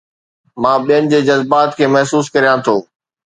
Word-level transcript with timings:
مان 0.61 0.77
ٻين 0.87 1.03
جي 1.11 1.19
جذبات 1.27 1.69
کي 1.77 1.85
محسوس 1.93 2.25
ڪريان 2.33 2.57
ٿو 2.65 2.75